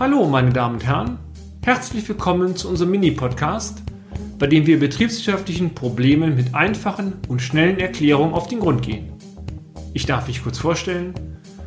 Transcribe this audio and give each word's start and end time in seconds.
Hallo, 0.00 0.26
meine 0.26 0.52
Damen 0.52 0.76
und 0.76 0.86
Herren. 0.86 1.18
Herzlich 1.62 2.08
willkommen 2.08 2.56
zu 2.56 2.68
unserem 2.68 2.90
Mini-Podcast, 2.92 3.82
bei 4.38 4.46
dem 4.46 4.66
wir 4.66 4.80
betriebswirtschaftlichen 4.80 5.74
Problemen 5.74 6.34
mit 6.34 6.54
einfachen 6.54 7.12
und 7.28 7.42
schnellen 7.42 7.78
Erklärungen 7.78 8.32
auf 8.32 8.48
den 8.48 8.58
Grund 8.58 8.82
gehen. 8.82 9.12
Ich 9.92 10.06
darf 10.06 10.26
mich 10.26 10.42
kurz 10.42 10.58
vorstellen. 10.58 11.14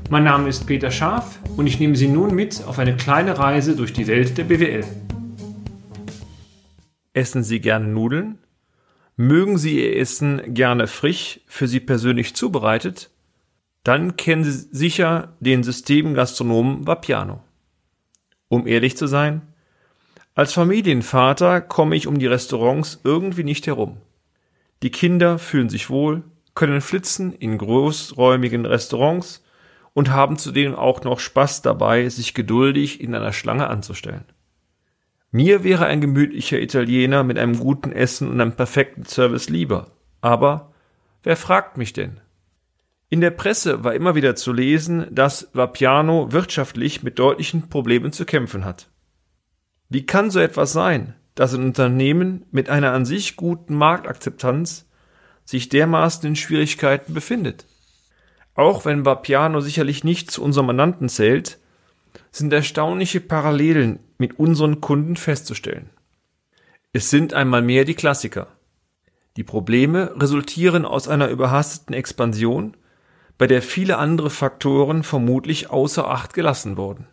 Mein 0.09 0.23
Name 0.23 0.49
ist 0.49 0.65
Peter 0.65 0.91
Scharf 0.91 1.39
und 1.55 1.67
ich 1.67 1.79
nehme 1.79 1.95
Sie 1.95 2.07
nun 2.07 2.35
mit 2.35 2.63
auf 2.65 2.79
eine 2.79 2.97
kleine 2.97 3.37
Reise 3.37 3.75
durch 3.75 3.93
die 3.93 4.07
Welt 4.07 4.37
der 4.37 4.45
BWL. 4.45 4.83
Essen 7.13 7.43
Sie 7.43 7.61
gerne 7.61 7.87
Nudeln? 7.87 8.39
Mögen 9.15 9.57
Sie 9.57 9.81
Ihr 9.81 9.97
Essen 9.97 10.41
gerne 10.53 10.87
frisch, 10.87 11.39
für 11.45 11.67
Sie 11.67 11.79
persönlich 11.79 12.35
zubereitet? 12.35 13.11
Dann 13.83 14.17
kennen 14.17 14.43
Sie 14.43 14.67
sicher 14.71 15.37
den 15.39 15.63
Systemgastronomen 15.63 16.85
Vapiano. 16.85 17.44
Um 18.55 18.67
ehrlich 18.67 18.95
zu 18.95 19.05
sein, 19.05 19.41
als 20.33 20.53
Familienvater 20.53 21.59
komme 21.59 21.97
ich 21.97 22.07
um 22.07 22.19
die 22.19 22.25
Restaurants 22.25 23.01
irgendwie 23.03 23.43
nicht 23.43 23.67
herum. 23.67 23.97
Die 24.81 24.91
Kinder 24.91 25.39
fühlen 25.39 25.67
sich 25.67 25.89
wohl, 25.89 26.23
können 26.53 26.79
flitzen 26.79 27.33
in 27.33 27.57
großräumigen 27.57 28.65
Restaurants 28.65 29.43
und 29.91 30.09
haben 30.09 30.37
zudem 30.37 30.73
auch 30.73 31.03
noch 31.03 31.19
Spaß 31.19 31.63
dabei, 31.63 32.07
sich 32.07 32.33
geduldig 32.33 33.01
in 33.01 33.13
einer 33.13 33.33
Schlange 33.33 33.67
anzustellen. 33.67 34.23
Mir 35.31 35.65
wäre 35.65 35.87
ein 35.87 35.99
gemütlicher 35.99 36.61
Italiener 36.61 37.25
mit 37.25 37.37
einem 37.37 37.59
guten 37.59 37.91
Essen 37.91 38.29
und 38.29 38.39
einem 38.39 38.53
perfekten 38.53 39.03
Service 39.03 39.49
lieber. 39.49 39.91
Aber 40.21 40.71
wer 41.23 41.35
fragt 41.35 41.75
mich 41.75 41.91
denn? 41.91 42.21
In 43.09 43.21
der 43.21 43.31
Presse 43.31 43.83
war 43.83 43.93
immer 43.93 44.15
wieder 44.15 44.35
zu 44.35 44.51
lesen, 44.51 45.07
dass 45.11 45.49
Vapiano 45.53 46.31
wirtschaftlich 46.31 47.03
mit 47.03 47.19
deutlichen 47.19 47.69
Problemen 47.69 48.11
zu 48.11 48.25
kämpfen 48.25 48.65
hat. 48.65 48.89
Wie 49.89 50.05
kann 50.05 50.31
so 50.31 50.39
etwas 50.39 50.73
sein, 50.73 51.15
dass 51.35 51.53
ein 51.53 51.63
Unternehmen 51.63 52.45
mit 52.51 52.69
einer 52.69 52.93
an 52.93 53.05
sich 53.05 53.35
guten 53.35 53.75
Marktakzeptanz 53.75 54.87
sich 55.43 55.69
dermaßen 55.69 56.27
in 56.27 56.35
Schwierigkeiten 56.35 57.13
befindet? 57.13 57.67
Auch 58.55 58.85
wenn 58.85 59.05
Vapiano 59.05 59.59
sicherlich 59.59 60.03
nicht 60.03 60.31
zu 60.31 60.41
unserem 60.41 60.67
Mandanten 60.67 61.09
zählt, 61.09 61.59
sind 62.31 62.51
erstaunliche 62.53 63.19
Parallelen 63.19 63.99
mit 64.17 64.39
unseren 64.39 64.81
Kunden 64.81 65.17
festzustellen. 65.17 65.89
Es 66.93 67.09
sind 67.09 67.33
einmal 67.33 67.61
mehr 67.61 67.83
die 67.83 67.95
Klassiker. 67.95 68.47
Die 69.35 69.43
Probleme 69.43 70.13
resultieren 70.15 70.85
aus 70.85 71.09
einer 71.09 71.27
überhasteten 71.27 71.93
Expansion, 71.93 72.77
bei 73.37 73.47
der 73.47 73.61
viele 73.61 73.97
andere 73.97 74.29
Faktoren 74.29 75.03
vermutlich 75.03 75.69
außer 75.69 76.09
Acht 76.09 76.33
gelassen 76.33 76.77
wurden. 76.77 77.07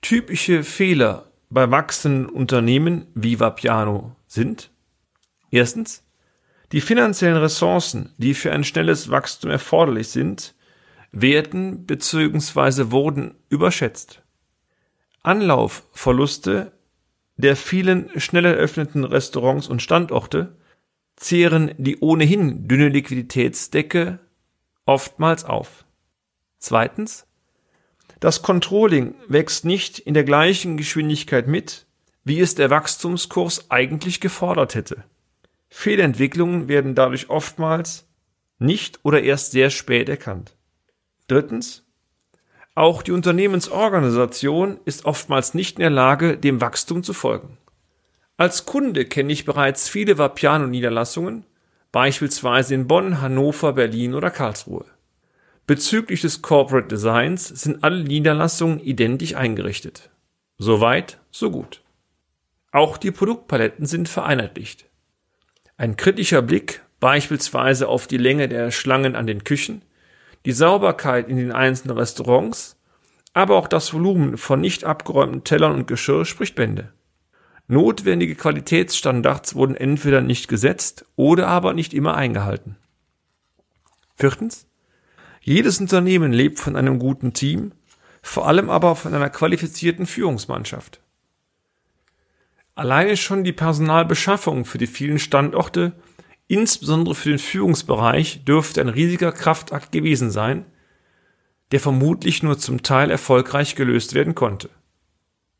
Typische 0.00 0.64
Fehler 0.64 1.30
bei 1.50 1.70
wachsenden 1.70 2.28
Unternehmen 2.28 3.06
wie 3.14 3.40
Vapiano 3.40 4.16
sind 4.26 4.70
erstens 5.50 6.02
die 6.72 6.80
finanziellen 6.80 7.36
Ressourcen, 7.36 8.12
die 8.18 8.34
für 8.34 8.52
ein 8.52 8.64
schnelles 8.64 9.10
Wachstum 9.10 9.50
erforderlich 9.50 10.08
sind, 10.08 10.54
werden 11.12 11.86
bzw. 11.86 12.90
wurden 12.90 13.34
überschätzt. 13.48 14.22
Anlaufverluste 15.22 16.72
der 17.36 17.56
vielen 17.56 18.08
schnell 18.20 18.44
eröffneten 18.44 19.04
Restaurants 19.04 19.68
und 19.68 19.82
Standorte 19.82 20.56
zehren 21.16 21.72
die 21.78 21.98
ohnehin 22.00 22.68
dünne 22.68 22.88
Liquiditätsdecke 22.88 24.20
oftmals 24.86 25.44
auf. 25.44 25.84
Zweitens, 26.58 27.26
das 28.20 28.42
Controlling 28.42 29.14
wächst 29.28 29.64
nicht 29.64 29.98
in 29.98 30.14
der 30.14 30.24
gleichen 30.24 30.76
Geschwindigkeit 30.76 31.46
mit, 31.46 31.86
wie 32.24 32.40
es 32.40 32.54
der 32.54 32.70
Wachstumskurs 32.70 33.70
eigentlich 33.70 34.20
gefordert 34.20 34.74
hätte. 34.74 35.04
Fehlentwicklungen 35.68 36.68
werden 36.68 36.94
dadurch 36.94 37.28
oftmals 37.30 38.06
nicht 38.58 39.00
oder 39.02 39.22
erst 39.22 39.52
sehr 39.52 39.70
spät 39.70 40.08
erkannt. 40.08 40.56
Drittens, 41.26 41.84
auch 42.74 43.02
die 43.02 43.12
Unternehmensorganisation 43.12 44.80
ist 44.84 45.04
oftmals 45.04 45.54
nicht 45.54 45.78
in 45.78 45.82
der 45.82 45.90
Lage, 45.90 46.36
dem 46.36 46.60
Wachstum 46.60 47.02
zu 47.02 47.12
folgen. 47.12 47.58
Als 48.36 48.66
Kunde 48.66 49.04
kenne 49.04 49.32
ich 49.32 49.44
bereits 49.44 49.88
viele 49.88 50.18
Vapiano-Niederlassungen, 50.18 51.44
beispielsweise 51.94 52.74
in 52.74 52.88
Bonn, 52.88 53.20
Hannover, 53.20 53.72
Berlin 53.72 54.14
oder 54.14 54.32
Karlsruhe. 54.32 54.84
Bezüglich 55.64 56.22
des 56.22 56.42
Corporate 56.42 56.88
Designs 56.88 57.46
sind 57.46 57.84
alle 57.84 58.02
Niederlassungen 58.02 58.80
identisch 58.80 59.36
eingerichtet. 59.36 60.10
Soweit, 60.58 61.20
so 61.30 61.52
gut. 61.52 61.82
Auch 62.72 62.96
die 62.96 63.12
Produktpaletten 63.12 63.86
sind 63.86 64.08
vereinheitlicht. 64.08 64.86
Ein 65.76 65.96
kritischer 65.96 66.42
Blick 66.42 66.82
beispielsweise 66.98 67.86
auf 67.86 68.08
die 68.08 68.18
Länge 68.18 68.48
der 68.48 68.72
Schlangen 68.72 69.14
an 69.14 69.28
den 69.28 69.44
Küchen 69.44 69.82
die 70.46 70.52
Sauberkeit 70.52 71.28
in 71.28 71.36
den 71.36 71.52
einzelnen 71.52 71.96
Restaurants, 71.96 72.76
aber 73.34 73.54
auch 73.54 73.68
das 73.68 73.94
Volumen 73.94 74.36
von 74.36 74.60
nicht 74.60 74.82
abgeräumten 74.82 75.44
Tellern 75.44 75.72
und 75.72 75.86
Geschirr 75.86 76.24
spricht 76.24 76.56
Bände. 76.56 76.92
Notwendige 77.66 78.34
Qualitätsstandards 78.34 79.54
wurden 79.54 79.76
entweder 79.76 80.20
nicht 80.20 80.48
gesetzt 80.48 81.06
oder 81.16 81.48
aber 81.48 81.72
nicht 81.72 81.94
immer 81.94 82.14
eingehalten. 82.14 82.76
Viertens. 84.16 84.66
Jedes 85.40 85.80
Unternehmen 85.80 86.32
lebt 86.32 86.58
von 86.58 86.76
einem 86.76 86.98
guten 86.98 87.32
Team, 87.32 87.72
vor 88.22 88.46
allem 88.46 88.70
aber 88.70 88.96
von 88.96 89.14
einer 89.14 89.30
qualifizierten 89.30 90.06
Führungsmannschaft. 90.06 91.00
Alleine 92.74 93.16
schon 93.16 93.44
die 93.44 93.52
Personalbeschaffung 93.52 94.64
für 94.64 94.78
die 94.78 94.86
vielen 94.86 95.18
Standorte 95.18 95.92
Insbesondere 96.46 97.14
für 97.14 97.30
den 97.30 97.38
Führungsbereich 97.38 98.44
dürfte 98.44 98.80
ein 98.80 98.88
riesiger 98.88 99.32
Kraftakt 99.32 99.92
gewesen 99.92 100.30
sein, 100.30 100.66
der 101.72 101.80
vermutlich 101.80 102.42
nur 102.42 102.58
zum 102.58 102.82
Teil 102.82 103.10
erfolgreich 103.10 103.74
gelöst 103.74 104.14
werden 104.14 104.34
konnte. 104.34 104.68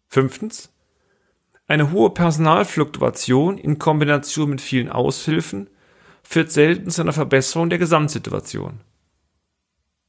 Fünftens. 0.08 0.70
Eine 1.66 1.92
hohe 1.92 2.10
Personalfluktuation 2.10 3.56
in 3.56 3.78
Kombination 3.78 4.50
mit 4.50 4.60
vielen 4.60 4.90
Aushilfen 4.90 5.70
führt 6.22 6.52
selten 6.52 6.90
zu 6.90 7.00
einer 7.00 7.14
Verbesserung 7.14 7.70
der 7.70 7.78
Gesamtsituation. 7.78 8.80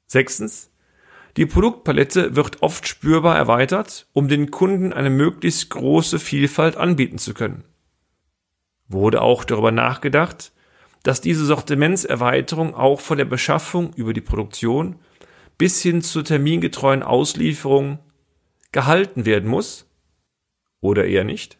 Sechstens. 0.07 0.71
Die 1.37 1.45
Produktpalette 1.45 2.35
wird 2.35 2.61
oft 2.61 2.87
spürbar 2.87 3.37
erweitert, 3.37 4.07
um 4.13 4.27
den 4.27 4.51
Kunden 4.51 4.93
eine 4.93 5.09
möglichst 5.09 5.69
große 5.69 6.19
Vielfalt 6.19 6.77
anbieten 6.77 7.17
zu 7.17 7.33
können. 7.33 7.63
Wurde 8.87 9.21
auch 9.21 9.43
darüber 9.43 9.71
nachgedacht, 9.71 10.53
dass 11.03 11.21
diese 11.21 11.45
Sortimentserweiterung 11.45 12.73
auch 12.73 12.99
von 12.99 13.17
der 13.17 13.25
Beschaffung 13.25 13.93
über 13.95 14.13
die 14.13 14.21
Produktion 14.21 14.97
bis 15.57 15.81
hin 15.81 16.01
zur 16.01 16.23
termingetreuen 16.23 17.03
Auslieferung 17.03 17.99
gehalten 18.71 19.25
werden 19.25 19.49
muss? 19.49 19.85
Oder 20.85 21.05
eher 21.05 21.23
nicht? 21.23 21.57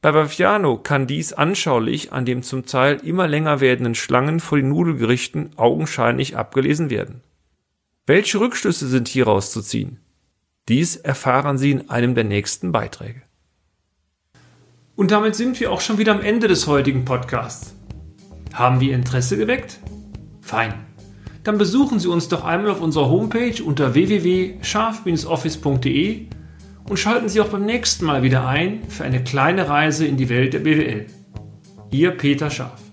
Bei 0.00 0.10
Baviano 0.10 0.78
kann 0.78 1.06
dies 1.06 1.34
anschaulich 1.34 2.14
an 2.14 2.24
dem 2.24 2.42
zum 2.42 2.64
Teil 2.64 2.96
immer 3.04 3.28
länger 3.28 3.60
werdenden 3.60 3.94
Schlangen 3.94 4.40
vor 4.40 4.56
den 4.56 4.70
Nudelgerichten 4.70 5.50
augenscheinlich 5.56 6.34
abgelesen 6.34 6.88
werden. 6.88 7.20
Welche 8.06 8.40
Rückschlüsse 8.40 8.88
sind 8.88 9.08
hieraus 9.08 9.52
zu 9.52 9.60
ziehen? 9.60 10.00
Dies 10.66 10.96
erfahren 10.96 11.58
Sie 11.58 11.72
in 11.72 11.90
einem 11.90 12.14
der 12.14 12.24
nächsten 12.24 12.72
Beiträge. 12.72 13.20
Und 14.94 15.10
damit 15.10 15.34
sind 15.34 15.60
wir 15.60 15.70
auch 15.70 15.82
schon 15.82 15.98
wieder 15.98 16.12
am 16.12 16.22
Ende 16.22 16.48
des 16.48 16.66
heutigen 16.66 17.04
Podcasts. 17.04 17.74
Haben 18.54 18.80
wir 18.80 18.94
Interesse 18.94 19.36
geweckt? 19.36 19.78
Fein. 20.40 20.72
Dann 21.44 21.58
besuchen 21.58 22.00
Sie 22.00 22.08
uns 22.08 22.28
doch 22.28 22.44
einmal 22.44 22.70
auf 22.70 22.80
unserer 22.80 23.10
Homepage 23.10 23.62
unter 23.62 23.92
www.scharf-office.de 23.92 26.28
und 26.88 26.96
schalten 26.98 27.28
Sie 27.28 27.40
auch 27.40 27.48
beim 27.48 27.64
nächsten 27.64 28.04
Mal 28.04 28.22
wieder 28.22 28.46
ein 28.46 28.82
für 28.88 29.04
eine 29.04 29.22
kleine 29.22 29.68
Reise 29.68 30.06
in 30.06 30.16
die 30.16 30.28
Welt 30.28 30.54
der 30.54 30.60
BWL. 30.60 31.06
Ihr 31.90 32.10
Peter 32.12 32.50
Scharf. 32.50 32.85